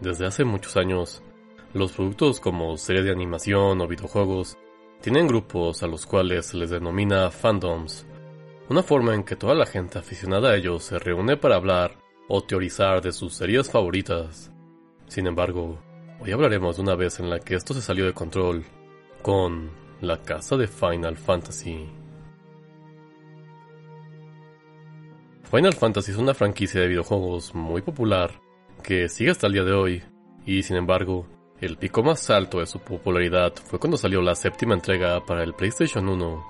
Desde 0.00 0.26
hace 0.26 0.44
muchos 0.44 0.76
años, 0.76 1.22
los 1.72 1.92
productos 1.92 2.40
como 2.40 2.76
series 2.76 3.04
de 3.04 3.12
animación 3.12 3.80
o 3.80 3.86
videojuegos 3.86 4.58
tienen 5.00 5.28
grupos 5.28 5.82
a 5.82 5.86
los 5.86 6.04
cuales 6.04 6.46
se 6.46 6.56
les 6.56 6.70
denomina 6.70 7.30
fandoms, 7.30 8.06
una 8.68 8.82
forma 8.82 9.14
en 9.14 9.22
que 9.22 9.36
toda 9.36 9.54
la 9.54 9.66
gente 9.66 9.98
aficionada 9.98 10.50
a 10.50 10.56
ellos 10.56 10.84
se 10.84 10.98
reúne 10.98 11.36
para 11.36 11.56
hablar 11.56 11.96
o 12.28 12.42
teorizar 12.42 13.02
de 13.02 13.12
sus 13.12 13.34
series 13.34 13.70
favoritas. 13.70 14.50
Sin 15.06 15.26
embargo, 15.26 15.78
hoy 16.20 16.32
hablaremos 16.32 16.76
de 16.76 16.82
una 16.82 16.96
vez 16.96 17.20
en 17.20 17.30
la 17.30 17.38
que 17.38 17.54
esto 17.54 17.72
se 17.72 17.82
salió 17.82 18.04
de 18.04 18.14
control, 18.14 18.64
con 19.22 19.70
la 20.00 20.20
casa 20.22 20.56
de 20.56 20.66
Final 20.66 21.16
Fantasy. 21.16 21.88
Final 25.50 25.74
Fantasy 25.74 26.10
es 26.10 26.16
una 26.16 26.34
franquicia 26.34 26.80
de 26.80 26.88
videojuegos 26.88 27.54
muy 27.54 27.80
popular 27.80 28.43
que 28.84 29.08
sigue 29.08 29.30
hasta 29.30 29.46
el 29.46 29.54
día 29.54 29.64
de 29.64 29.72
hoy, 29.72 30.02
y 30.44 30.62
sin 30.62 30.76
embargo, 30.76 31.26
el 31.60 31.78
pico 31.78 32.02
más 32.02 32.28
alto 32.28 32.60
de 32.60 32.66
su 32.66 32.80
popularidad 32.80 33.54
fue 33.64 33.78
cuando 33.78 33.96
salió 33.96 34.20
la 34.20 34.34
séptima 34.34 34.74
entrega 34.74 35.24
para 35.24 35.42
el 35.42 35.54
PlayStation 35.54 36.06
1. 36.06 36.44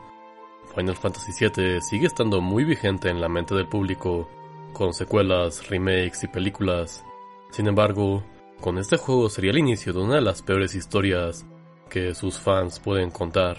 Final 0.74 0.96
Fantasy 0.96 1.32
VII 1.38 1.80
sigue 1.80 2.08
estando 2.08 2.40
muy 2.40 2.64
vigente 2.64 3.08
en 3.08 3.20
la 3.20 3.28
mente 3.28 3.54
del 3.54 3.68
público, 3.68 4.28
con 4.72 4.92
secuelas, 4.92 5.68
remakes 5.68 6.24
y 6.24 6.26
películas. 6.26 7.04
Sin 7.50 7.68
embargo, 7.68 8.24
con 8.60 8.78
este 8.78 8.96
juego 8.96 9.28
sería 9.28 9.52
el 9.52 9.58
inicio 9.58 9.92
de 9.92 10.00
una 10.00 10.16
de 10.16 10.22
las 10.22 10.42
peores 10.42 10.74
historias 10.74 11.46
que 11.88 12.14
sus 12.14 12.40
fans 12.40 12.80
pueden 12.80 13.12
contar. 13.12 13.56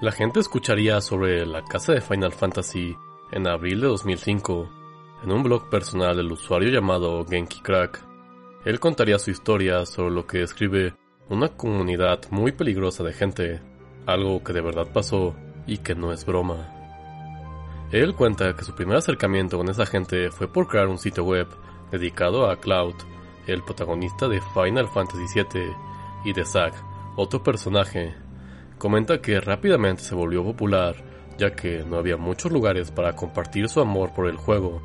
La 0.00 0.12
gente 0.12 0.38
escucharía 0.38 1.00
sobre 1.00 1.44
la 1.44 1.64
casa 1.64 1.92
de 1.92 2.00
Final 2.00 2.32
Fantasy 2.32 2.94
en 3.32 3.48
abril 3.48 3.80
de 3.80 3.88
2005 3.88 4.79
en 5.22 5.32
un 5.32 5.42
blog 5.42 5.68
personal 5.68 6.16
del 6.16 6.32
usuario 6.32 6.70
llamado 6.70 7.24
Genki 7.26 7.60
Crack. 7.60 8.00
Él 8.64 8.80
contaría 8.80 9.18
su 9.18 9.30
historia 9.30 9.84
sobre 9.86 10.14
lo 10.14 10.26
que 10.26 10.38
describe 10.38 10.94
una 11.28 11.48
comunidad 11.48 12.20
muy 12.30 12.52
peligrosa 12.52 13.04
de 13.04 13.12
gente, 13.12 13.60
algo 14.06 14.42
que 14.42 14.52
de 14.52 14.60
verdad 14.60 14.88
pasó 14.92 15.34
y 15.66 15.78
que 15.78 15.94
no 15.94 16.12
es 16.12 16.24
broma. 16.24 16.76
Él 17.92 18.14
cuenta 18.14 18.54
que 18.54 18.64
su 18.64 18.74
primer 18.74 18.96
acercamiento 18.96 19.58
con 19.58 19.68
esa 19.68 19.86
gente 19.86 20.30
fue 20.30 20.52
por 20.52 20.68
crear 20.68 20.88
un 20.88 20.98
sitio 20.98 21.24
web 21.24 21.48
dedicado 21.90 22.48
a 22.48 22.60
Cloud, 22.60 22.94
el 23.46 23.62
protagonista 23.62 24.28
de 24.28 24.40
Final 24.54 24.88
Fantasy 24.88 25.24
VII, 25.34 25.74
y 26.24 26.32
de 26.32 26.44
Zack, 26.44 26.74
otro 27.16 27.42
personaje. 27.42 28.14
Comenta 28.78 29.20
que 29.20 29.40
rápidamente 29.40 30.02
se 30.02 30.14
volvió 30.14 30.44
popular, 30.44 30.96
ya 31.38 31.54
que 31.54 31.84
no 31.84 31.96
había 31.96 32.16
muchos 32.16 32.52
lugares 32.52 32.90
para 32.90 33.14
compartir 33.16 33.68
su 33.68 33.80
amor 33.80 34.12
por 34.14 34.28
el 34.28 34.36
juego, 34.36 34.80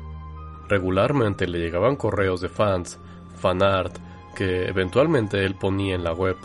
Regularmente 0.68 1.46
le 1.46 1.58
llegaban 1.58 1.96
correos 1.96 2.40
de 2.40 2.48
fans, 2.48 2.98
fanart, 3.36 3.96
que 4.34 4.66
eventualmente 4.66 5.44
él 5.44 5.54
ponía 5.54 5.94
en 5.94 6.04
la 6.04 6.12
web. 6.12 6.36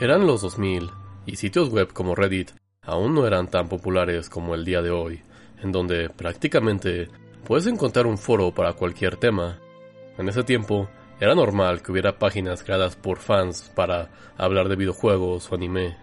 Eran 0.00 0.26
los 0.26 0.42
2000 0.42 0.90
y 1.26 1.36
sitios 1.36 1.70
web 1.70 1.92
como 1.92 2.14
Reddit 2.14 2.52
aún 2.88 3.14
no 3.14 3.26
eran 3.26 3.48
tan 3.48 3.68
populares 3.68 4.30
como 4.30 4.54
el 4.54 4.64
día 4.64 4.80
de 4.80 4.90
hoy, 4.90 5.20
en 5.62 5.72
donde 5.72 6.08
prácticamente 6.08 7.08
puedes 7.44 7.66
encontrar 7.66 8.06
un 8.06 8.16
foro 8.16 8.50
para 8.52 8.72
cualquier 8.72 9.16
tema. 9.16 9.58
En 10.16 10.28
ese 10.28 10.42
tiempo 10.42 10.88
era 11.20 11.34
normal 11.34 11.82
que 11.82 11.92
hubiera 11.92 12.18
páginas 12.18 12.62
creadas 12.62 12.96
por 12.96 13.18
fans 13.18 13.70
para 13.74 14.10
hablar 14.38 14.68
de 14.68 14.76
videojuegos 14.76 15.52
o 15.52 15.54
anime. 15.54 15.96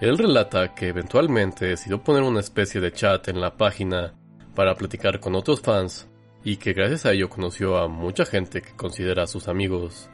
Él 0.00 0.18
relata 0.18 0.74
que 0.74 0.88
eventualmente 0.88 1.66
decidió 1.66 2.02
poner 2.02 2.22
una 2.22 2.40
especie 2.40 2.80
de 2.80 2.92
chat 2.92 3.28
en 3.28 3.40
la 3.40 3.56
página 3.56 4.14
para 4.54 4.74
platicar 4.74 5.20
con 5.20 5.34
otros 5.34 5.60
fans 5.60 6.08
y 6.44 6.56
que 6.56 6.72
gracias 6.72 7.06
a 7.06 7.12
ello 7.12 7.28
conoció 7.28 7.78
a 7.78 7.88
mucha 7.88 8.24
gente 8.24 8.62
que 8.62 8.74
considera 8.76 9.26
sus 9.26 9.48
amigos. 9.48 10.10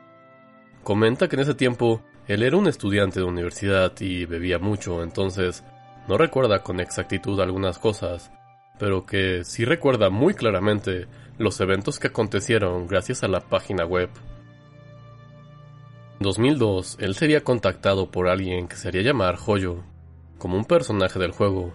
Comenta 0.83 1.28
que 1.28 1.37
en 1.37 1.43
ese 1.43 1.55
tiempo 1.55 2.03
él 2.27 2.43
era 2.43 2.56
un 2.56 2.66
estudiante 2.66 3.21
de 3.21 3.27
universidad 3.27 3.93
y 4.00 4.25
bebía 4.25 4.59
mucho, 4.59 5.03
entonces 5.03 5.65
no 6.09 6.19
recuerda 6.19 6.62
con 6.62 6.81
exactitud 6.81 7.41
algunas 7.41 7.78
cosas, 7.78 8.31
pero 8.78 9.06
que 9.06 9.44
sí 9.44 9.65
recuerda 9.65 10.11
muy 10.11 10.34
claramente 10.34 11.06
los 11.38 11.61
eventos 11.61 11.99
que 11.99 12.09
acontecieron 12.09 12.87
gracias 12.87 13.22
a 13.22 13.28
la 13.28 13.41
página 13.41 13.84
web. 13.84 14.11
En 16.19 16.25
2002, 16.25 16.97
él 17.00 17.15
sería 17.15 17.44
contactado 17.44 18.11
por 18.11 18.28
alguien 18.28 18.69
que 18.69 18.77
se 18.77 18.88
haría 18.88 19.03
llamar 19.03 19.37
Joyo, 19.37 19.84
como 20.38 20.56
un 20.56 20.65
personaje 20.65 21.19
del 21.19 21.32
juego, 21.32 21.72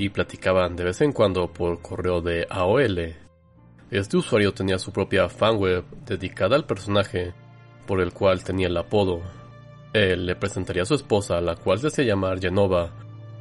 y 0.00 0.08
platicaban 0.08 0.76
de 0.76 0.84
vez 0.84 1.02
en 1.02 1.12
cuando 1.12 1.52
por 1.52 1.82
correo 1.82 2.22
de 2.22 2.46
AOL. 2.48 3.16
Este 3.90 4.16
usuario 4.16 4.54
tenía 4.54 4.78
su 4.78 4.92
propia 4.92 5.28
fanweb 5.28 5.84
dedicada 6.06 6.56
al 6.56 6.64
personaje, 6.64 7.34
por 7.86 8.00
el 8.00 8.14
cual 8.14 8.42
tenía 8.42 8.68
el 8.68 8.76
apodo. 8.78 9.20
Él 9.92 10.24
le 10.24 10.36
presentaría 10.36 10.84
a 10.84 10.86
su 10.86 10.94
esposa, 10.94 11.38
la 11.42 11.54
cual 11.54 11.80
se 11.80 11.88
hacía 11.88 12.06
llamar 12.06 12.40
Genova, 12.40 12.92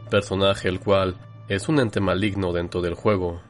personaje 0.09 0.67
el 0.67 0.81
cual 0.81 1.15
es 1.47 1.69
un 1.69 1.79
ente 1.79 2.01
maligno 2.01 2.51
dentro 2.51 2.81
del 2.81 2.93
juego. 2.93 3.41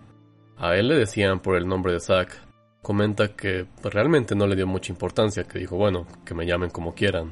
A 0.57 0.75
él 0.75 0.89
le 0.89 0.95
decían 0.95 1.39
por 1.39 1.55
el 1.55 1.67
nombre 1.67 1.93
de 1.93 2.01
Zack. 2.01 2.47
Comenta 2.83 3.35
que 3.35 3.65
realmente 3.83 4.35
no 4.35 4.45
le 4.45 4.55
dio 4.55 4.67
mucha 4.67 4.91
importancia, 4.91 5.45
que 5.45 5.57
dijo, 5.57 5.77
bueno, 5.77 6.05
que 6.23 6.35
me 6.35 6.45
llamen 6.45 6.69
como 6.69 6.93
quieran. 6.93 7.31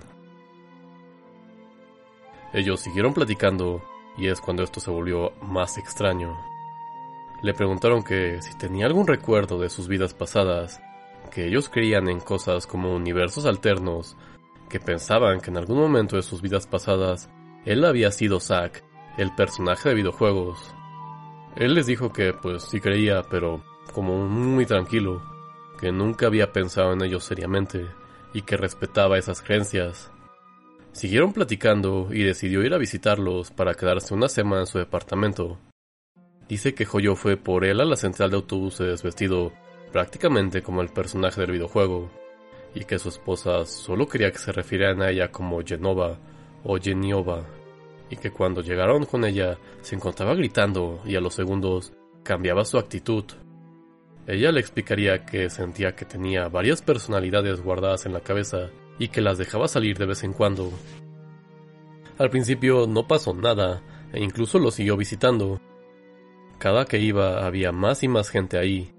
Ellos 2.51 2.79
siguieron 2.79 3.13
platicando 3.13 3.83
y 4.17 4.27
es 4.27 4.41
cuando 4.41 4.63
esto 4.63 4.79
se 4.79 4.91
volvió 4.91 5.31
más 5.41 5.77
extraño. 5.77 6.37
Le 7.41 7.53
preguntaron 7.53 8.03
que 8.03 8.41
si 8.41 8.57
tenía 8.57 8.87
algún 8.87 9.07
recuerdo 9.07 9.59
de 9.59 9.69
sus 9.69 9.87
vidas 9.87 10.13
pasadas, 10.13 10.81
que 11.31 11.45
ellos 11.45 11.69
creían 11.69 12.09
en 12.09 12.19
cosas 12.19 12.65
como 12.65 12.95
universos 12.95 13.45
alternos, 13.45 14.17
que 14.69 14.79
pensaban 14.79 15.39
que 15.39 15.51
en 15.51 15.57
algún 15.57 15.77
momento 15.77 16.15
de 16.15 16.23
sus 16.23 16.41
vidas 16.41 16.67
pasadas 16.67 17.29
él 17.65 17.85
había 17.85 18.11
sido 18.11 18.39
Zack, 18.39 18.83
el 19.17 19.33
personaje 19.35 19.89
de 19.89 19.95
videojuegos. 19.95 20.73
Él 21.55 21.73
les 21.73 21.85
dijo 21.85 22.11
que 22.11 22.33
pues 22.33 22.63
sí 22.63 22.79
creía, 22.79 23.23
pero 23.29 23.63
como 23.93 24.27
muy 24.27 24.65
tranquilo, 24.65 25.21
que 25.79 25.91
nunca 25.91 26.27
había 26.27 26.51
pensado 26.53 26.93
en 26.93 27.03
ellos 27.03 27.23
seriamente 27.23 27.87
y 28.33 28.41
que 28.41 28.57
respetaba 28.57 29.17
esas 29.17 29.41
creencias. 29.41 30.11
Siguieron 30.91 31.33
platicando 31.33 32.09
y 32.11 32.23
decidió 32.23 32.63
ir 32.63 32.73
a 32.73 32.77
visitarlos 32.77 33.51
para 33.51 33.75
quedarse 33.75 34.13
una 34.13 34.29
semana 34.29 34.61
en 34.61 34.67
su 34.67 34.79
departamento. 34.79 35.59
Dice 36.47 36.73
que 36.73 36.85
Joyo 36.85 37.15
fue 37.15 37.37
por 37.37 37.65
él 37.65 37.81
a 37.81 37.85
la 37.85 37.95
central 37.95 38.31
de 38.31 38.37
autobuses 38.37 39.03
vestido 39.03 39.51
prácticamente 39.91 40.61
como 40.61 40.81
el 40.81 40.89
personaje 40.89 41.41
del 41.41 41.51
videojuego, 41.51 42.09
y 42.73 42.85
que 42.85 42.99
su 42.99 43.09
esposa 43.09 43.65
solo 43.65 44.07
quería 44.07 44.31
que 44.31 44.37
se 44.37 44.51
refirieran 44.51 45.01
a 45.01 45.09
ella 45.09 45.31
como 45.31 45.61
Genova 45.63 46.17
o 46.63 46.77
Geniova, 46.77 47.45
y 48.09 48.17
que 48.17 48.31
cuando 48.31 48.61
llegaron 48.61 49.05
con 49.05 49.25
ella 49.25 49.57
se 49.81 49.95
encontraba 49.95 50.35
gritando 50.35 51.01
y 51.05 51.15
a 51.15 51.21
los 51.21 51.33
segundos 51.33 51.93
cambiaba 52.23 52.65
su 52.65 52.77
actitud. 52.77 53.25
Ella 54.25 54.51
le 54.51 54.59
explicaría 54.59 55.25
que 55.25 55.49
sentía 55.49 55.95
que 55.95 56.05
tenía 56.05 56.49
varias 56.49 56.81
personalidades 56.81 57.61
guardadas 57.61 58.05
en 58.05 58.13
la 58.13 58.19
cabeza 58.19 58.69
y 58.99 59.09
que 59.09 59.21
las 59.21 59.37
dejaba 59.37 59.67
salir 59.67 59.97
de 59.97 60.05
vez 60.05 60.23
en 60.23 60.33
cuando. 60.33 60.71
Al 62.17 62.29
principio 62.29 62.87
no 62.87 63.07
pasó 63.07 63.33
nada, 63.33 63.83
e 64.11 64.23
incluso 64.23 64.59
lo 64.59 64.71
siguió 64.71 64.97
visitando. 64.97 65.61
Cada 66.57 66.85
que 66.85 66.99
iba 66.99 67.45
había 67.45 67.71
más 67.71 68.01
y 68.03 68.07
más 68.07 68.29
gente 68.29 68.57
ahí, 68.57 68.91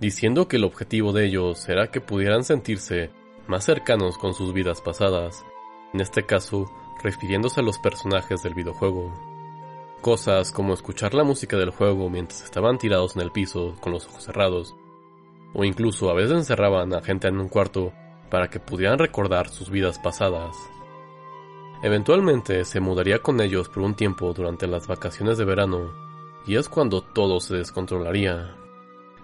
diciendo 0.00 0.48
que 0.48 0.56
el 0.56 0.64
objetivo 0.64 1.12
de 1.12 1.26
ellos 1.26 1.68
era 1.68 1.90
que 1.90 2.00
pudieran 2.00 2.44
sentirse 2.44 3.10
más 3.46 3.64
cercanos 3.64 4.16
con 4.16 4.34
sus 4.34 4.54
vidas 4.54 4.80
pasadas, 4.80 5.44
en 5.92 6.00
este 6.00 6.24
caso 6.24 6.70
refiriéndose 7.02 7.60
a 7.60 7.64
los 7.64 7.78
personajes 7.78 8.42
del 8.42 8.54
videojuego. 8.54 9.12
Cosas 10.00 10.50
como 10.50 10.74
escuchar 10.74 11.14
la 11.14 11.24
música 11.24 11.56
del 11.56 11.70
juego 11.70 12.08
mientras 12.08 12.42
estaban 12.42 12.78
tirados 12.78 13.14
en 13.14 13.22
el 13.22 13.30
piso 13.30 13.76
con 13.80 13.92
los 13.92 14.06
ojos 14.06 14.24
cerrados, 14.24 14.74
o 15.52 15.64
incluso 15.64 16.10
a 16.10 16.14
veces 16.14 16.32
encerraban 16.32 16.94
a 16.94 17.02
gente 17.02 17.28
en 17.28 17.38
un 17.38 17.48
cuarto 17.48 17.92
para 18.32 18.48
que 18.48 18.60
pudieran 18.60 18.98
recordar 18.98 19.50
sus 19.50 19.68
vidas 19.68 19.98
pasadas. 19.98 20.56
Eventualmente 21.82 22.64
se 22.64 22.80
mudaría 22.80 23.18
con 23.18 23.42
ellos 23.42 23.68
por 23.68 23.82
un 23.82 23.94
tiempo 23.94 24.32
durante 24.32 24.66
las 24.66 24.86
vacaciones 24.86 25.36
de 25.36 25.44
verano, 25.44 25.92
y 26.46 26.56
es 26.56 26.70
cuando 26.70 27.02
todo 27.02 27.40
se 27.40 27.56
descontrolaría. 27.56 28.56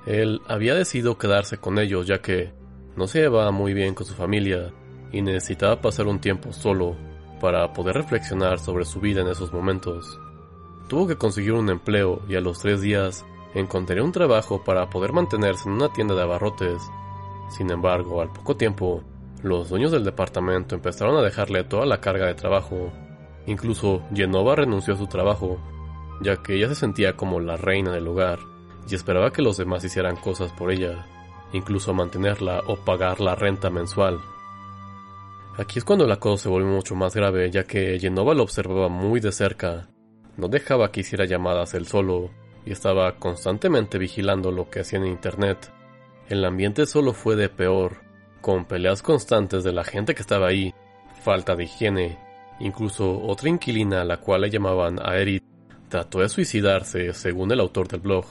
Él 0.04 0.42
había 0.46 0.74
decidido 0.74 1.16
quedarse 1.16 1.56
con 1.56 1.78
ellos 1.78 2.06
ya 2.06 2.20
que 2.20 2.52
no 2.96 3.06
se 3.06 3.20
llevaba 3.20 3.50
muy 3.50 3.72
bien 3.72 3.94
con 3.94 4.06
su 4.06 4.12
familia 4.12 4.74
y 5.10 5.22
necesitaba 5.22 5.80
pasar 5.80 6.06
un 6.06 6.20
tiempo 6.20 6.52
solo 6.52 6.94
para 7.40 7.72
poder 7.72 7.96
reflexionar 7.96 8.58
sobre 8.58 8.84
su 8.84 9.00
vida 9.00 9.22
en 9.22 9.28
esos 9.28 9.54
momentos. 9.54 10.20
Tuvo 10.86 11.06
que 11.06 11.16
conseguir 11.16 11.54
un 11.54 11.70
empleo 11.70 12.20
y 12.28 12.34
a 12.34 12.42
los 12.42 12.58
tres 12.58 12.82
días 12.82 13.24
encontraría 13.54 14.04
un 14.04 14.12
trabajo 14.12 14.62
para 14.64 14.90
poder 14.90 15.14
mantenerse 15.14 15.66
en 15.66 15.76
una 15.76 15.90
tienda 15.94 16.14
de 16.14 16.20
abarrotes 16.20 16.82
sin 17.50 17.70
embargo, 17.70 18.20
al 18.20 18.32
poco 18.32 18.56
tiempo, 18.56 19.02
los 19.42 19.68
dueños 19.68 19.92
del 19.92 20.04
departamento 20.04 20.74
empezaron 20.74 21.16
a 21.16 21.22
dejarle 21.22 21.64
toda 21.64 21.86
la 21.86 22.00
carga 22.00 22.26
de 22.26 22.34
trabajo. 22.34 22.92
Incluso 23.46 24.02
Genova 24.12 24.56
renunció 24.56 24.94
a 24.94 24.98
su 24.98 25.06
trabajo, 25.06 25.58
ya 26.20 26.42
que 26.42 26.54
ella 26.54 26.68
se 26.68 26.74
sentía 26.74 27.16
como 27.16 27.40
la 27.40 27.56
reina 27.56 27.92
del 27.92 28.08
hogar 28.08 28.40
y 28.90 28.94
esperaba 28.94 29.32
que 29.32 29.42
los 29.42 29.56
demás 29.56 29.84
hicieran 29.84 30.16
cosas 30.16 30.52
por 30.52 30.70
ella. 30.70 31.06
incluso 31.50 31.94
mantenerla 31.94 32.62
o 32.66 32.76
pagar 32.76 33.20
la 33.20 33.34
renta 33.34 33.70
mensual. 33.70 34.20
Aquí 35.56 35.78
es 35.78 35.84
cuando 35.84 36.06
la 36.06 36.16
cosa 36.16 36.42
se 36.42 36.48
volvió 36.50 36.68
mucho 36.68 36.94
más 36.94 37.14
grave, 37.14 37.50
ya 37.50 37.64
que 37.64 37.98
Genova 37.98 38.34
lo 38.34 38.42
observaba 38.42 38.90
muy 38.90 39.18
de 39.18 39.32
cerca, 39.32 39.88
no 40.36 40.48
dejaba 40.48 40.92
que 40.92 41.00
hiciera 41.00 41.24
llamadas 41.24 41.72
él 41.72 41.86
solo, 41.86 42.28
y 42.66 42.72
estaba 42.72 43.16
constantemente 43.16 43.96
vigilando 43.96 44.52
lo 44.52 44.68
que 44.68 44.80
hacía 44.80 44.98
en 44.98 45.06
internet. 45.06 45.72
El 46.28 46.44
ambiente 46.44 46.86
solo 46.86 47.12
fue 47.12 47.36
de 47.36 47.48
peor, 47.48 48.02
con 48.40 48.66
peleas 48.66 49.02
constantes 49.02 49.64
de 49.64 49.72
la 49.72 49.84
gente 49.84 50.14
que 50.14 50.20
estaba 50.20 50.48
ahí, 50.48 50.74
falta 51.22 51.56
de 51.56 51.64
higiene, 51.64 52.18
incluso 52.60 53.20
otra 53.22 53.48
inquilina 53.48 54.02
a 54.02 54.04
la 54.04 54.18
cual 54.18 54.42
le 54.42 54.50
llamaban 54.50 54.98
Aerith 55.02 55.44
trató 55.88 56.20
de 56.20 56.28
suicidarse 56.28 57.14
según 57.14 57.50
el 57.50 57.60
autor 57.60 57.88
del 57.88 58.00
blog. 58.00 58.26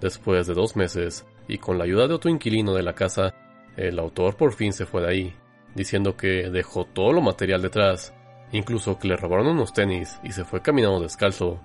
Después 0.00 0.46
de 0.46 0.54
dos 0.54 0.76
meses, 0.76 1.26
y 1.48 1.58
con 1.58 1.78
la 1.78 1.84
ayuda 1.84 2.06
de 2.06 2.14
otro 2.14 2.30
inquilino 2.30 2.74
de 2.74 2.82
la 2.82 2.94
casa, 2.94 3.34
el 3.76 3.98
autor 3.98 4.36
por 4.36 4.52
fin 4.52 4.72
se 4.72 4.86
fue 4.86 5.02
de 5.02 5.08
ahí 5.08 5.34
diciendo 5.76 6.16
que 6.16 6.48
dejó 6.50 6.86
todo 6.86 7.12
lo 7.12 7.20
material 7.20 7.60
detrás, 7.60 8.14
incluso 8.50 8.98
que 8.98 9.08
le 9.08 9.16
robaron 9.16 9.46
unos 9.46 9.72
tenis 9.72 10.18
y 10.24 10.32
se 10.32 10.44
fue 10.44 10.62
caminando 10.62 11.00
descalzo, 11.00 11.60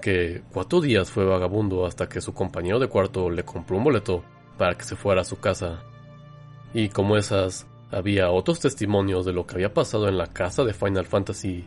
que 0.00 0.42
cuatro 0.52 0.80
días 0.80 1.10
fue 1.10 1.24
vagabundo 1.24 1.86
hasta 1.86 2.08
que 2.08 2.20
su 2.20 2.34
compañero 2.34 2.78
de 2.78 2.88
cuarto 2.88 3.30
le 3.30 3.44
compró 3.44 3.78
un 3.78 3.84
boleto 3.84 4.22
para 4.58 4.76
que 4.76 4.84
se 4.84 4.96
fuera 4.96 5.22
a 5.22 5.24
su 5.24 5.38
casa. 5.38 5.82
Y 6.74 6.90
como 6.90 7.16
esas, 7.16 7.66
había 7.90 8.30
otros 8.30 8.60
testimonios 8.60 9.24
de 9.24 9.32
lo 9.32 9.46
que 9.46 9.54
había 9.54 9.72
pasado 9.72 10.08
en 10.08 10.18
la 10.18 10.26
casa 10.26 10.64
de 10.64 10.74
Final 10.74 11.06
Fantasy. 11.06 11.64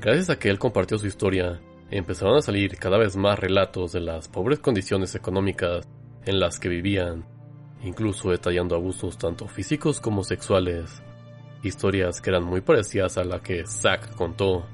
Gracias 0.00 0.30
a 0.30 0.38
que 0.38 0.48
él 0.48 0.58
compartió 0.58 0.96
su 0.96 1.06
historia, 1.06 1.60
empezaron 1.90 2.36
a 2.36 2.42
salir 2.42 2.78
cada 2.78 2.96
vez 2.96 3.16
más 3.16 3.38
relatos 3.38 3.92
de 3.92 4.00
las 4.00 4.28
pobres 4.28 4.60
condiciones 4.60 5.14
económicas 5.14 5.86
en 6.24 6.40
las 6.40 6.58
que 6.58 6.70
vivían, 6.70 7.26
incluso 7.82 8.30
detallando 8.30 8.76
abusos 8.76 9.18
tanto 9.18 9.46
físicos 9.46 10.00
como 10.00 10.24
sexuales 10.24 11.02
historias 11.62 12.20
que 12.20 12.30
eran 12.30 12.44
muy 12.44 12.60
parecidas 12.60 13.18
a 13.18 13.24
la 13.24 13.40
que 13.40 13.66
Zack 13.66 14.14
contó, 14.14 14.66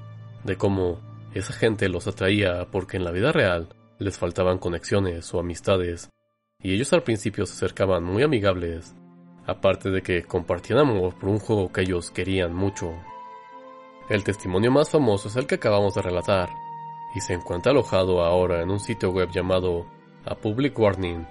de 0.45 0.57
cómo 0.57 1.01
esa 1.35 1.53
gente 1.53 1.89
los 1.89 2.07
atraía 2.07 2.67
porque 2.71 2.97
en 2.97 3.05
la 3.05 3.11
vida 3.11 3.33
real 3.33 3.69
les 3.99 4.19
faltaban 4.19 4.59
conexiones 4.59 5.33
o 5.35 5.41
amistades, 5.41 6.11
y 6.63 6.73
ellos 6.73 6.93
al 6.93 7.03
principio 7.03 7.47
se 7.47 7.55
acercaban 7.55 8.05
muy 8.05 8.23
amigables, 8.23 8.95
aparte 9.47 9.91
de 9.91 10.03
que 10.03 10.25
compartían 10.25 10.81
amor 10.81 11.15
por 11.15 11.29
un 11.29 11.39
juego 11.39 11.73
que 11.73 11.83
ellos 11.83 12.11
querían 12.11 12.55
mucho. 12.55 12.93
El 14.09 14.25
testimonio 14.25 14.71
más 14.71 14.91
famoso 14.91 15.29
es 15.29 15.37
el 15.37 15.47
que 15.47 15.57
acabamos 15.57 15.95
de 15.95 16.03
relatar, 16.03 16.49
y 17.15 17.21
se 17.21 17.35
encuentra 17.35 17.73
alojado 17.73 18.23
ahora 18.23 18.63
en 18.63 18.71
un 18.71 18.81
sitio 18.81 19.11
web 19.11 19.31
llamado 19.31 19.87
A 20.25 20.35
Public 20.35 20.79
Warning 20.79 21.27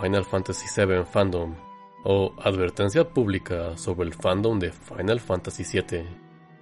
Final 0.00 0.24
Fantasy 0.24 0.66
VII 0.74 1.04
Fandom 1.04 1.54
o 2.04 2.34
Advertencia 2.42 3.08
Pública 3.08 3.76
sobre 3.76 4.08
el 4.08 4.14
fandom 4.14 4.58
de 4.58 4.72
Final 4.72 5.20
Fantasy 5.20 5.64
VII. 5.64 6.04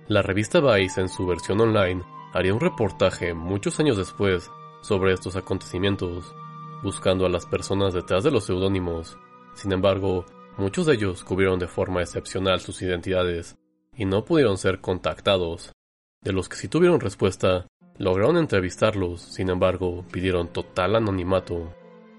La 0.09 0.23
revista 0.23 0.61
Vice 0.61 1.01
en 1.01 1.09
su 1.09 1.27
versión 1.27 1.61
online 1.61 2.03
haría 2.33 2.53
un 2.53 2.61
reportaje 2.61 3.33
muchos 3.33 3.81
años 3.81 3.97
después 3.97 4.51
sobre 4.83 5.13
estos 5.13 5.37
acontecimientos, 5.37 6.35
buscando 6.83 7.27
a 7.27 7.29
las 7.29 7.47
personas 7.47 7.95
detrás 7.95 8.25
de 8.25 8.31
los 8.31 8.45
seudónimos. 8.45 9.19
Sin 9.55 9.73
embargo, 9.73 10.25
muchos 10.57 10.87
de 10.87 10.95
ellos 10.95 11.25
cubrieron 11.25 11.59
de 11.59 11.69
forma 11.69 12.01
excepcional 12.01 12.61
sus 12.61 12.81
identidades 12.83 13.57
y 13.97 14.05
no 14.05 14.25
pudieron 14.25 14.57
ser 14.59 14.81
contactados. 14.81 15.73
De 16.23 16.33
los 16.33 16.49
que 16.49 16.57
sí 16.57 16.69
tuvieron 16.69 17.01
respuesta, 17.01 17.67
lograron 17.99 18.37
entrevistarlos, 18.37 19.21
sin 19.21 19.51
embargo, 19.51 20.05
pidieron 20.11 20.49
total 20.49 20.97
anonimato. 20.97 21.75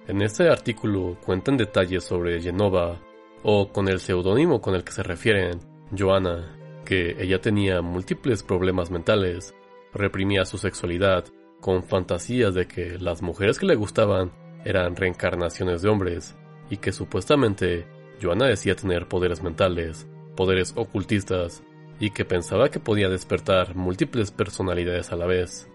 En 0.08 0.22
este 0.22 0.50
artículo 0.50 1.18
cuentan 1.26 1.58
detalles 1.58 2.04
sobre 2.04 2.42
Genova, 2.42 3.00
o 3.44 3.72
con 3.72 3.88
el 3.88 4.00
seudónimo 4.00 4.62
con 4.62 4.76
el 4.76 4.84
que 4.84 4.92
se 4.92 5.04
refieren, 5.04 5.60
Joanna, 5.98 6.56
que 6.86 7.16
ella 7.22 7.42
tenía 7.42 7.82
múltiples 7.82 8.44
problemas 8.44 8.92
mentales, 8.92 9.56
reprimía 9.94 10.46
su 10.46 10.58
sexualidad, 10.58 11.26
con 11.60 11.84
fantasías 11.84 12.54
de 12.54 12.68
que 12.68 12.98
las 13.00 13.22
mujeres 13.22 13.60
que 13.60 13.66
le 13.68 13.76
gustaban 13.76 14.32
eran 14.66 14.96
reencarnaciones 14.96 15.82
de 15.82 15.90
hombres, 15.90 16.36
y 16.70 16.78
que 16.78 16.92
supuestamente 16.92 17.86
Joanna 18.22 18.46
decía 18.46 18.76
tener 18.76 19.08
poderes 19.08 19.42
mentales, 19.42 20.08
poderes 20.36 20.74
ocultistas, 20.76 21.64
y 22.00 22.12
que 22.12 22.26
pensaba 22.26 22.70
que 22.70 22.80
podía 22.80 23.10
despertar 23.10 23.76
múltiples 23.76 24.32
personalidades 24.32 25.12
a 25.12 25.16
la 25.16 25.28
vez. 25.28 25.70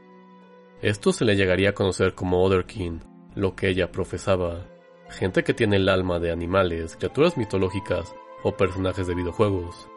Esto 0.82 1.12
se 1.12 1.24
le 1.24 1.36
llegaría 1.36 1.70
a 1.70 1.74
conocer 1.74 2.14
como 2.14 2.42
Otherkin, 2.42 3.00
lo 3.34 3.54
que 3.54 3.68
ella 3.68 3.92
profesaba, 3.92 4.66
gente 5.08 5.44
que 5.44 5.54
tiene 5.54 5.76
el 5.76 5.88
alma 5.88 6.18
de 6.18 6.32
animales, 6.32 6.96
criaturas 6.96 7.36
mitológicas 7.36 8.14
o 8.42 8.56
personajes 8.56 9.06
de 9.06 9.14
videojuegos. 9.14 9.88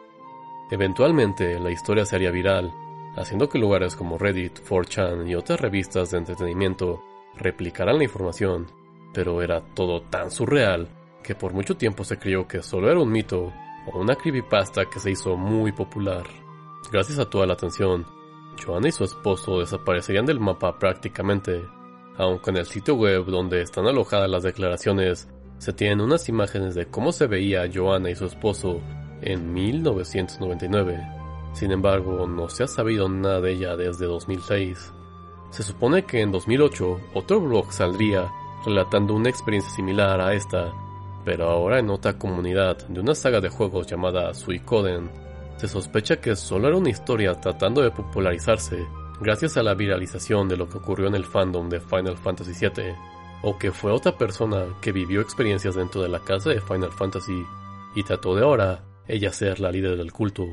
Eventualmente 0.70 1.58
la 1.58 1.70
historia 1.70 2.04
se 2.04 2.16
haría 2.16 2.30
viral, 2.30 2.72
haciendo 3.16 3.48
que 3.48 3.58
lugares 3.58 3.96
como 3.96 4.18
Reddit, 4.18 4.60
4chan 4.68 5.28
y 5.28 5.34
otras 5.34 5.60
revistas 5.60 6.10
de 6.10 6.18
entretenimiento 6.18 7.02
replicaran 7.36 7.98
la 7.98 8.04
información, 8.04 8.68
pero 9.12 9.42
era 9.42 9.60
todo 9.74 10.02
tan 10.02 10.30
surreal 10.30 10.88
que 11.22 11.34
por 11.34 11.52
mucho 11.52 11.76
tiempo 11.76 12.04
se 12.04 12.18
creyó 12.18 12.46
que 12.48 12.62
solo 12.62 12.90
era 12.90 13.00
un 13.00 13.10
mito 13.10 13.52
o 13.92 13.98
una 13.98 14.16
creepypasta 14.16 14.86
que 14.86 15.00
se 15.00 15.10
hizo 15.10 15.36
muy 15.36 15.72
popular. 15.72 16.24
Gracias 16.92 17.18
a 17.18 17.28
toda 17.28 17.46
la 17.46 17.54
atención, 17.54 18.06
Joanna 18.64 18.88
y 18.88 18.92
su 18.92 19.04
esposo 19.04 19.60
desaparecerían 19.60 20.26
del 20.26 20.40
mapa 20.40 20.78
prácticamente 20.78 21.62
aunque 22.20 22.50
en 22.50 22.58
el 22.58 22.66
sitio 22.66 22.96
web 22.96 23.24
donde 23.24 23.62
están 23.62 23.86
alojadas 23.86 24.28
las 24.28 24.42
declaraciones 24.42 25.28
se 25.56 25.72
tienen 25.72 26.02
unas 26.02 26.28
imágenes 26.28 26.74
de 26.74 26.86
cómo 26.86 27.12
se 27.12 27.26
veía 27.26 27.70
Joanna 27.72 28.10
y 28.10 28.14
su 28.14 28.26
esposo 28.26 28.80
en 29.22 29.52
1999. 29.52 30.98
Sin 31.52 31.72
embargo, 31.72 32.26
no 32.26 32.48
se 32.48 32.64
ha 32.64 32.66
sabido 32.66 33.08
nada 33.08 33.40
de 33.40 33.52
ella 33.52 33.76
desde 33.76 34.06
2006. 34.06 34.92
Se 35.50 35.62
supone 35.62 36.04
que 36.04 36.20
en 36.20 36.30
2008 36.30 37.00
otro 37.14 37.40
blog 37.40 37.72
saldría 37.72 38.30
relatando 38.64 39.14
una 39.14 39.30
experiencia 39.30 39.70
similar 39.72 40.20
a 40.20 40.34
esta, 40.34 40.72
pero 41.24 41.48
ahora 41.48 41.78
en 41.78 41.90
otra 41.90 42.18
comunidad 42.18 42.86
de 42.88 43.00
una 43.00 43.14
saga 43.14 43.40
de 43.40 43.48
juegos 43.48 43.86
llamada 43.86 44.32
Suicoden. 44.34 45.10
Se 45.56 45.68
sospecha 45.68 46.20
que 46.20 46.36
solo 46.36 46.68
era 46.68 46.76
una 46.76 46.90
historia 46.90 47.38
tratando 47.40 47.82
de 47.82 47.90
popularizarse 47.90 48.86
gracias 49.20 49.56
a 49.56 49.62
la 49.62 49.74
viralización 49.74 50.48
de 50.48 50.56
lo 50.56 50.68
que 50.68 50.78
ocurrió 50.78 51.08
en 51.08 51.14
el 51.14 51.24
fandom 51.24 51.68
de 51.68 51.80
Final 51.80 52.16
Fantasy 52.16 52.52
VII, 52.52 52.94
o 53.42 53.58
que 53.58 53.70
fue 53.70 53.92
otra 53.92 54.16
persona 54.16 54.64
que 54.80 54.92
vivió 54.92 55.20
experiencias 55.20 55.74
dentro 55.74 56.02
de 56.02 56.08
la 56.08 56.20
casa 56.20 56.50
de 56.50 56.60
Final 56.60 56.92
Fantasy 56.92 57.44
y 57.94 58.02
trató 58.02 58.34
de 58.34 58.42
ahora 58.42 58.82
ella 59.06 59.32
ser 59.32 59.60
la 59.60 59.70
líder 59.70 59.96
del 59.96 60.12
culto. 60.12 60.46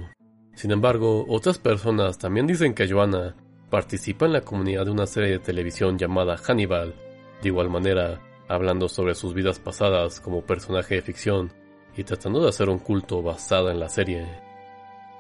Sin 0.55 0.71
embargo, 0.71 1.25
otras 1.29 1.59
personas 1.59 2.17
también 2.17 2.47
dicen 2.47 2.73
que 2.73 2.89
Joanna 2.89 3.35
participa 3.69 4.25
en 4.25 4.33
la 4.33 4.41
comunidad 4.41 4.85
de 4.85 4.91
una 4.91 5.05
serie 5.05 5.31
de 5.31 5.39
televisión 5.39 5.97
llamada 5.97 6.37
Hannibal, 6.37 6.95
de 7.41 7.50
igual 7.50 7.70
manera 7.70 8.22
hablando 8.48 8.88
sobre 8.88 9.15
sus 9.15 9.34
vidas 9.34 9.60
pasadas 9.60 10.20
como 10.22 10.46
personaje 10.46 10.96
de 10.96 11.01
ficción 11.01 11.51
y 11.96 12.03
tratando 12.03 12.41
de 12.41 12.50
hacer 12.50 12.70
un 12.70 12.79
culto 12.79 13.22
basado 13.22 13.70
en 13.70 13.79
la 13.79 13.89
serie. 13.89 14.25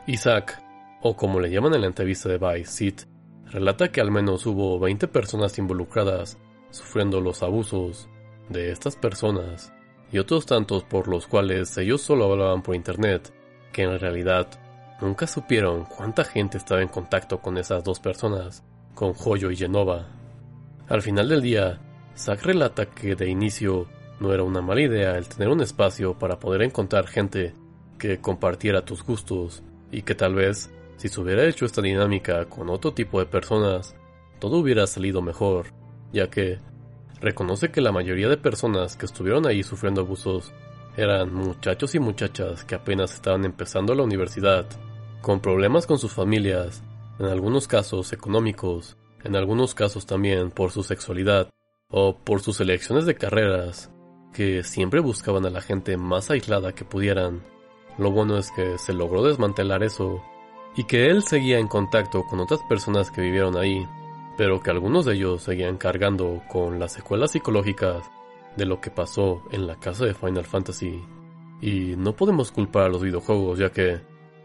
Isaac, 0.05 0.61
o 1.01 1.15
como 1.15 1.39
le 1.39 1.49
llaman 1.49 1.73
en 1.75 1.81
la 1.81 1.87
entrevista 1.87 2.29
de 2.29 2.37
Vice, 2.37 2.71
Sid, 2.71 2.99
relata 3.45 3.91
que 3.91 4.01
al 4.01 4.11
menos 4.11 4.45
hubo 4.45 4.79
20 4.79 5.07
personas 5.07 5.57
involucradas 5.57 6.37
sufriendo 6.69 7.21
los 7.21 7.43
abusos 7.43 8.09
de 8.49 8.71
estas 8.71 8.95
personas 8.95 9.73
y 10.11 10.19
otros 10.19 10.45
tantos 10.45 10.83
por 10.83 11.07
los 11.07 11.27
cuales 11.27 11.77
ellos 11.77 12.01
solo 12.01 12.31
hablaban 12.31 12.61
por 12.61 12.75
internet, 12.75 13.33
que 13.73 13.83
en 13.83 13.99
realidad 13.99 14.47
nunca 15.01 15.27
supieron 15.27 15.85
cuánta 15.85 16.23
gente 16.23 16.57
estaba 16.57 16.81
en 16.81 16.87
contacto 16.87 17.39
con 17.39 17.57
esas 17.57 17.83
dos 17.83 17.99
personas, 17.99 18.63
con 18.93 19.13
Joyo 19.13 19.51
y 19.51 19.57
Genova. 19.57 20.07
Al 20.87 21.01
final 21.01 21.27
del 21.27 21.41
día, 21.41 21.81
Zack 22.17 22.43
relata 22.43 22.87
que 22.87 23.15
de 23.15 23.29
inicio 23.29 23.87
no 24.19 24.33
era 24.33 24.43
una 24.43 24.61
mala 24.61 24.81
idea 24.81 25.17
el 25.17 25.27
tener 25.27 25.49
un 25.49 25.61
espacio 25.61 26.17
para 26.17 26.39
poder 26.39 26.63
encontrar 26.63 27.07
gente 27.07 27.53
que 27.99 28.19
compartiera 28.19 28.83
tus 28.83 29.03
gustos 29.03 29.61
y 29.91 30.01
que 30.01 30.15
tal 30.15 30.33
vez 30.33 30.71
si 30.97 31.09
se 31.09 31.21
hubiera 31.21 31.45
hecho 31.45 31.65
esta 31.65 31.81
dinámica 31.81 32.45
con 32.45 32.69
otro 32.69 32.93
tipo 32.93 33.19
de 33.19 33.27
personas, 33.27 33.95
todo 34.39 34.57
hubiera 34.57 34.87
salido 34.87 35.21
mejor, 35.21 35.67
ya 36.11 36.27
que 36.29 36.59
reconoce 37.21 37.69
que 37.69 37.81
la 37.81 37.91
mayoría 37.91 38.27
de 38.27 38.37
personas 38.37 38.97
que 38.97 39.05
estuvieron 39.05 39.45
ahí 39.45 39.61
sufriendo 39.61 40.01
abusos 40.01 40.51
eran 40.95 41.31
muchachos 41.31 41.93
y 41.93 41.99
muchachas 41.99 42.63
que 42.65 42.73
apenas 42.73 43.13
estaban 43.13 43.45
empezando 43.45 43.93
la 43.93 44.03
universidad, 44.03 44.65
con 45.21 45.39
problemas 45.39 45.85
con 45.85 45.99
sus 45.99 46.13
familias, 46.13 46.81
en 47.19 47.27
algunos 47.27 47.67
casos 47.67 48.11
económicos, 48.11 48.97
en 49.23 49.35
algunos 49.35 49.75
casos 49.75 50.07
también 50.07 50.49
por 50.49 50.71
su 50.71 50.81
sexualidad 50.81 51.49
o 51.89 52.17
por 52.17 52.41
sus 52.41 52.59
elecciones 52.59 53.05
de 53.05 53.15
carreras, 53.15 53.91
que 54.33 54.63
siempre 54.63 54.99
buscaban 54.99 55.45
a 55.45 55.49
la 55.49 55.61
gente 55.61 55.97
más 55.97 56.29
aislada 56.29 56.73
que 56.73 56.85
pudieran. 56.85 57.43
Lo 57.97 58.11
bueno 58.11 58.37
es 58.37 58.51
que 58.51 58.77
se 58.77 58.93
logró 58.93 59.23
desmantelar 59.23 59.83
eso 59.83 60.21
y 60.75 60.83
que 60.83 61.07
él 61.07 61.23
seguía 61.23 61.59
en 61.59 61.67
contacto 61.67 62.23
con 62.25 62.39
otras 62.39 62.59
personas 62.69 63.09
que 63.09 63.21
vivieron 63.21 63.57
ahí, 63.57 63.87
pero 64.37 64.61
que 64.61 64.69
algunos 64.69 65.05
de 65.05 65.15
ellos 65.15 65.41
seguían 65.41 65.77
cargando 65.77 66.43
con 66.49 66.79
las 66.79 66.93
secuelas 66.93 67.31
psicológicas 67.31 68.03
de 68.55 68.65
lo 68.65 68.79
que 68.81 68.91
pasó 68.91 69.41
en 69.51 69.65
la 69.65 69.79
casa 69.79 70.05
de 70.05 70.13
Final 70.13 70.45
Fantasy. 70.45 71.03
Y 71.61 71.95
no 71.95 72.15
podemos 72.15 72.51
culpar 72.51 72.83
a 72.83 72.89
los 72.89 73.01
videojuegos 73.01 73.57
ya 73.57 73.71
que 73.71 73.99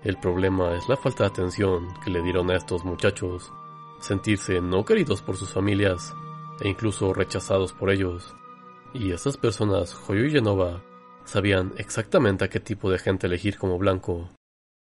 el 0.05 0.17
problema 0.17 0.75
es 0.77 0.89
la 0.89 0.97
falta 0.97 1.25
de 1.25 1.31
atención 1.31 1.89
que 2.03 2.11
le 2.11 2.23
dieron 2.23 2.51
a 2.51 2.57
estos 2.57 2.85
muchachos, 2.85 3.53
sentirse 4.01 4.61
no 4.61 4.85
queridos 4.85 5.21
por 5.21 5.37
sus 5.37 5.53
familias 5.53 6.15
e 6.61 6.69
incluso 6.69 7.13
rechazados 7.15 7.73
por 7.73 7.91
ellos. 7.91 8.35
Y 8.95 9.13
estas 9.13 9.37
personas, 9.37 9.97
Hoyo 10.09 10.25
y 10.27 10.31
Genova, 10.31 10.83
sabían 11.25 11.73
exactamente 11.77 12.45
a 12.45 12.49
qué 12.49 12.61
tipo 12.61 12.91
de 12.91 12.99
gente 12.99 13.27
elegir 13.27 13.59
como 13.59 13.79
blanco. 13.79 14.29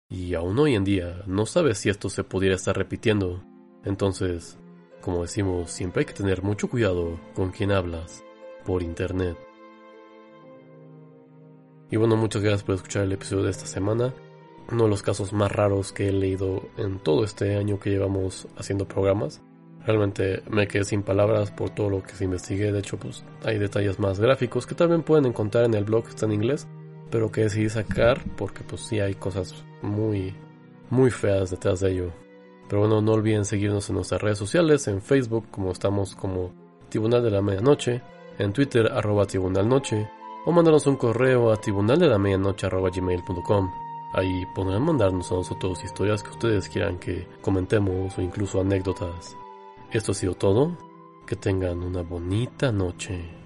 Y 0.09 0.33
aún 0.33 0.57
hoy 0.57 0.75
en 0.75 0.83
día 0.83 1.23
no 1.27 1.45
sabes 1.45 1.77
si 1.79 1.89
esto 1.89 2.09
se 2.09 2.23
pudiera 2.23 2.55
estar 2.55 2.77
repitiendo. 2.77 3.43
Entonces, 3.83 4.57
como 5.01 5.21
decimos, 5.21 5.71
siempre 5.71 6.01
hay 6.01 6.05
que 6.05 6.13
tener 6.13 6.43
mucho 6.43 6.69
cuidado 6.69 7.19
con 7.35 7.51
quien 7.51 7.71
hablas 7.71 8.23
por 8.65 8.83
internet. 8.83 9.37
Y 11.91 11.97
bueno, 11.97 12.15
muchas 12.15 12.41
gracias 12.41 12.63
por 12.63 12.75
escuchar 12.75 13.03
el 13.03 13.11
episodio 13.11 13.43
de 13.43 13.51
esta 13.51 13.65
semana. 13.65 14.13
Uno 14.71 14.83
de 14.83 14.89
los 14.89 15.01
casos 15.01 15.33
más 15.33 15.51
raros 15.51 15.91
que 15.91 16.07
he 16.07 16.11
leído 16.11 16.69
en 16.77 16.99
todo 16.99 17.23
este 17.23 17.55
año 17.55 17.79
que 17.79 17.89
llevamos 17.89 18.47
haciendo 18.57 18.87
programas. 18.87 19.41
Realmente 19.85 20.43
me 20.49 20.67
quedé 20.67 20.83
sin 20.83 21.03
palabras 21.03 21.51
por 21.51 21.69
todo 21.69 21.89
lo 21.89 22.03
que 22.03 22.13
se 22.13 22.25
investigué. 22.25 22.71
De 22.71 22.79
hecho, 22.79 22.97
pues 22.97 23.23
hay 23.43 23.57
detalles 23.57 23.99
más 23.99 24.19
gráficos 24.19 24.65
que 24.65 24.75
también 24.75 25.03
pueden 25.03 25.25
encontrar 25.25 25.65
en 25.65 25.73
el 25.73 25.85
blog, 25.85 26.07
está 26.07 26.25
en 26.25 26.33
inglés, 26.33 26.67
pero 27.09 27.31
que 27.31 27.41
decidí 27.41 27.69
sacar 27.69 28.23
porque 28.35 28.63
pues 28.63 28.81
sí 28.81 28.99
hay 28.99 29.15
cosas 29.15 29.63
muy, 29.81 30.35
muy 30.89 31.11
feas 31.11 31.51
detrás 31.51 31.79
de 31.79 31.91
ello. 31.91 32.11
Pero 32.67 32.81
bueno, 32.81 33.01
no 33.01 33.13
olviden 33.13 33.45
seguirnos 33.45 33.89
en 33.89 33.95
nuestras 33.95 34.21
redes 34.21 34.37
sociales, 34.37 34.87
en 34.87 35.01
Facebook 35.01 35.47
como 35.49 35.71
estamos 35.71 36.15
como 36.15 36.53
Tribunal 36.89 37.23
de 37.23 37.31
la 37.31 37.41
Medianoche, 37.41 38.01
en 38.37 38.53
Twitter 38.53 38.91
arroba 38.91 39.25
Tribunal 39.25 39.67
Noche, 39.67 40.07
o 40.45 40.51
mandarnos 40.51 40.87
un 40.87 40.95
correo 40.95 41.51
a 41.51 41.57
tribunal 41.57 41.99
de 41.99 42.07
la 42.07 42.17
medianoche 42.17 42.67
arroba 42.67 42.89
gmail.com. 42.89 43.71
Ahí 44.13 44.45
podrán 44.55 44.83
mandarnos 44.83 45.31
a 45.31 45.35
nosotros 45.35 45.83
historias 45.83 46.23
que 46.23 46.31
ustedes 46.31 46.69
quieran 46.69 46.97
que 46.97 47.27
comentemos 47.41 48.17
o 48.17 48.21
incluso 48.21 48.61
anécdotas. 48.61 49.35
Esto 49.91 50.11
ha 50.11 50.15
sido 50.15 50.35
todo. 50.35 50.77
Que 51.25 51.35
tengan 51.35 51.81
una 51.81 52.01
bonita 52.01 52.71
noche. 52.71 53.38